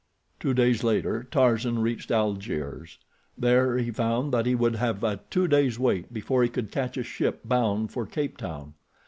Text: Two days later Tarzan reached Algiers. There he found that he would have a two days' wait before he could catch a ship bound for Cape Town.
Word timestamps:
Two 0.39 0.55
days 0.55 0.83
later 0.83 1.27
Tarzan 1.29 1.77
reached 1.77 2.09
Algiers. 2.09 2.97
There 3.37 3.77
he 3.77 3.91
found 3.91 4.33
that 4.33 4.47
he 4.47 4.55
would 4.55 4.77
have 4.77 5.03
a 5.03 5.19
two 5.29 5.47
days' 5.47 5.77
wait 5.77 6.11
before 6.11 6.41
he 6.41 6.49
could 6.49 6.71
catch 6.71 6.97
a 6.97 7.03
ship 7.03 7.41
bound 7.45 7.91
for 7.91 8.07
Cape 8.07 8.35
Town. 8.37 8.73